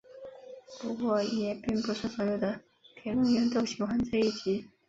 [0.79, 2.61] 不过也并不是所有的
[2.95, 4.65] 评论员都喜欢这一集。